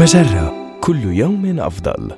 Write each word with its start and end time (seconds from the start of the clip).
مجرة. 0.00 0.78
كل 0.80 1.04
يوم 1.04 1.60
أفضل. 1.60 2.10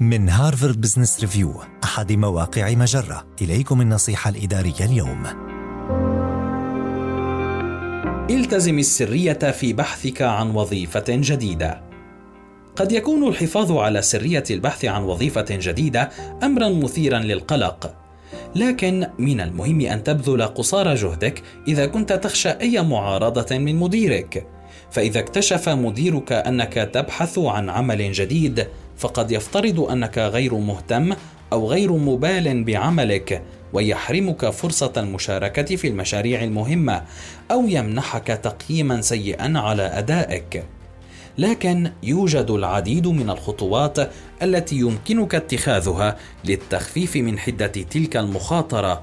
من 0.00 0.28
Harvard 0.28 0.80
Business 0.80 1.20
Review 1.20 1.54
أحد 1.84 2.12
مواقع 2.12 2.74
مجرة. 2.74 3.26
إليكم 3.42 3.80
النصيحة 3.80 4.30
الإدارية 4.30 4.80
اليوم. 4.80 5.22
التزم 8.30 8.78
السرية 8.78 9.32
في 9.32 9.72
بحثك 9.72 10.22
عن 10.22 10.50
وظيفة 10.50 11.04
جديدة. 11.08 11.82
قد 12.76 12.92
يكون 12.92 13.28
الحفاظ 13.28 13.72
على 13.72 14.02
سرية 14.02 14.44
البحث 14.50 14.84
عن 14.84 15.02
وظيفة 15.02 15.46
جديدة 15.50 16.10
أمرا 16.42 16.68
مثيرا 16.68 17.18
للقلق. 17.18 17.94
لكن 18.56 19.06
من 19.18 19.40
المهم 19.40 19.80
أن 19.80 20.04
تبذل 20.04 20.42
قصارى 20.42 20.94
جهدك 20.94 21.42
إذا 21.68 21.86
كنت 21.86 22.12
تخشى 22.12 22.48
أي 22.48 22.82
معارضة 22.82 23.58
من 23.58 23.76
مديرك. 23.76 24.55
فإذا 24.90 25.20
اكتشف 25.20 25.68
مديرك 25.68 26.32
أنك 26.32 26.74
تبحث 26.74 27.38
عن 27.38 27.70
عمل 27.70 28.12
جديد 28.12 28.66
فقد 28.96 29.30
يفترض 29.30 29.80
أنك 29.80 30.18
غير 30.18 30.54
مهتم 30.54 31.14
أو 31.52 31.70
غير 31.70 31.92
مبال 31.92 32.64
بعملك 32.64 33.42
ويحرمك 33.72 34.50
فرصة 34.50 34.92
المشاركة 34.96 35.76
في 35.76 35.88
المشاريع 35.88 36.42
المهمة 36.42 37.02
أو 37.50 37.66
يمنحك 37.68 38.26
تقييما 38.26 39.00
سيئا 39.00 39.58
على 39.58 39.82
أدائك. 39.82 40.64
لكن 41.38 41.90
يوجد 42.02 42.50
العديد 42.50 43.06
من 43.06 43.30
الخطوات 43.30 44.10
التي 44.42 44.76
يمكنك 44.76 45.34
اتخاذها 45.34 46.16
للتخفيف 46.44 47.16
من 47.16 47.38
حدة 47.38 47.66
تلك 47.66 48.16
المخاطرة 48.16 49.02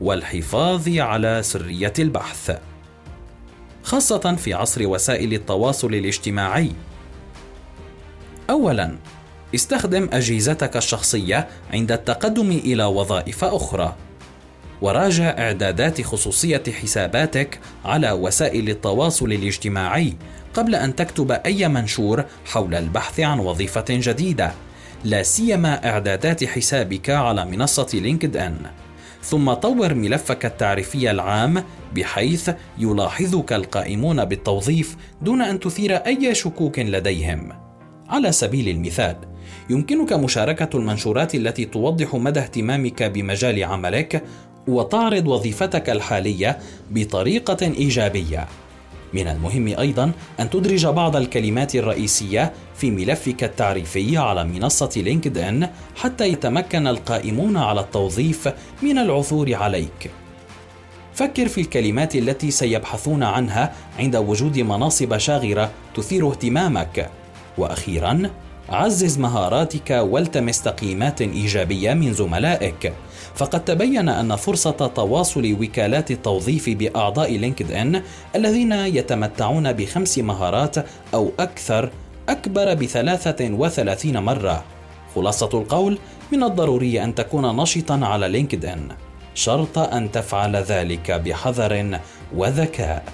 والحفاظ 0.00 0.88
على 0.88 1.42
سرية 1.42 1.92
البحث. 1.98 2.58
خاصة 3.82 4.36
في 4.36 4.54
عصر 4.54 4.86
وسائل 4.86 5.34
التواصل 5.34 5.94
الاجتماعي. 5.94 6.72
أولاً، 8.50 8.96
استخدم 9.54 10.08
أجهزتك 10.12 10.76
الشخصية 10.76 11.48
عند 11.72 11.92
التقدم 11.92 12.50
إلى 12.50 12.84
وظائف 12.84 13.44
أخرى. 13.44 13.96
وراجع 14.82 15.24
إعدادات 15.24 16.02
خصوصية 16.02 16.62
حساباتك 16.82 17.60
على 17.84 18.12
وسائل 18.12 18.70
التواصل 18.70 19.32
الاجتماعي 19.32 20.16
قبل 20.54 20.74
أن 20.74 20.96
تكتب 20.96 21.32
أي 21.32 21.68
منشور 21.68 22.24
حول 22.44 22.74
البحث 22.74 23.20
عن 23.20 23.38
وظيفة 23.38 23.84
جديدة، 23.88 24.52
لا 25.04 25.22
سيما 25.22 25.88
إعدادات 25.88 26.44
حسابك 26.44 27.10
على 27.10 27.44
منصة 27.44 27.88
لينكد 27.94 28.36
إن. 28.36 28.56
ثم 29.22 29.52
طور 29.52 29.94
ملفك 29.94 30.46
التعريفي 30.46 31.10
العام 31.10 31.64
بحيث 31.94 32.50
يلاحظك 32.78 33.52
القائمون 33.52 34.24
بالتوظيف 34.24 34.96
دون 35.22 35.42
أن 35.42 35.60
تثير 35.60 35.96
أي 35.96 36.34
شكوك 36.34 36.78
لديهم. 36.78 37.52
على 38.08 38.32
سبيل 38.32 38.68
المثال 38.68 39.16
يمكنك 39.70 40.12
مشاركة 40.12 40.76
المنشورات 40.76 41.34
التي 41.34 41.64
توضح 41.64 42.14
مدى 42.14 42.40
اهتمامك 42.40 43.02
بمجال 43.02 43.64
عملك 43.64 44.24
وتعرض 44.68 45.28
وظيفتك 45.28 45.90
الحالية 45.90 46.58
بطريقة 46.90 47.66
إيجابية. 47.66 48.48
من 49.12 49.28
المهم 49.28 49.66
أيضا 49.78 50.12
أن 50.40 50.50
تدرج 50.50 50.86
بعض 50.86 51.16
الكلمات 51.16 51.74
الرئيسية 51.74 52.52
في 52.74 52.90
ملفك 52.90 53.44
التعريفي 53.44 54.16
على 54.16 54.44
منصة 54.44 54.90
لينكد 54.96 55.38
ان 55.38 55.68
حتى 55.96 56.28
يتمكن 56.28 56.86
القائمون 56.86 57.56
على 57.56 57.80
التوظيف 57.80 58.48
من 58.82 58.98
العثور 58.98 59.54
عليك. 59.54 60.10
فكر 61.14 61.48
في 61.48 61.60
الكلمات 61.60 62.16
التي 62.16 62.50
سيبحثون 62.50 63.22
عنها 63.22 63.72
عند 63.98 64.16
وجود 64.16 64.58
مناصب 64.58 65.18
شاغرة 65.18 65.70
تثير 65.94 66.28
اهتمامك. 66.30 67.10
وأخيرا 67.58 68.30
عزز 68.72 69.18
مهاراتك 69.18 69.90
والتمس 69.90 70.62
تقييمات 70.62 71.20
إيجابية 71.20 71.94
من 71.94 72.12
زملائك 72.12 72.92
فقد 73.34 73.64
تبين 73.64 74.08
أن 74.08 74.36
فرصة 74.36 74.70
تواصل 74.70 75.56
وكالات 75.60 76.10
التوظيف 76.10 76.68
بأعضاء 76.68 77.36
لينكد 77.36 77.72
ان 77.72 78.02
الذين 78.36 78.72
يتمتعون 78.72 79.72
بخمس 79.72 80.18
مهارات 80.18 80.76
أو 81.14 81.32
أكثر 81.40 81.90
أكبر 82.28 82.74
بثلاثة 82.74 83.50
وثلاثين 83.50 84.18
مرة. 84.18 84.64
خلاصة 85.14 85.50
القول 85.54 85.98
من 86.32 86.42
الضروري 86.42 87.04
أن 87.04 87.14
تكون 87.14 87.56
نشطا 87.56 88.00
على 88.02 88.28
LinkedIn 88.28 88.88
شرط 89.34 89.78
أن 89.78 90.12
تفعل 90.12 90.56
ذلك 90.56 91.10
بحذر 91.10 92.00
وذكاء. 92.36 93.04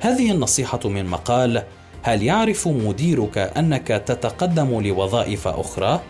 هذه 0.00 0.30
النصيحة 0.30 0.80
من 0.84 1.06
مقال 1.06 1.62
هل 2.02 2.22
يعرف 2.22 2.68
مديرك 2.68 3.38
أنك 3.38 3.86
تتقدم 3.88 4.80
لوظائف 4.80 5.48
أخرى؟ 5.48 6.00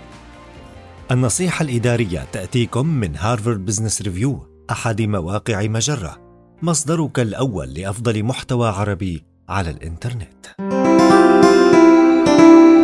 النصيحة 1.10 1.62
الإدارية 1.62 2.26
تأتيكم 2.32 2.86
من 2.86 3.16
Harvard 3.16 3.64
Business 3.64 4.02
Review 4.02 4.46
أحد 4.70 5.02
مواقع 5.02 5.62
مجرة. 5.62 6.18
مصدرك 6.62 7.20
الأول 7.20 7.74
لأفضل 7.74 8.22
محتوى 8.22 8.68
عربي 8.68 9.24
على 9.48 9.70
الإنترنت. 9.70 10.46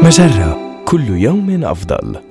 مجرة 0.02 0.82
كل 0.84 1.08
يوم 1.08 1.64
أفضل. 1.64 2.27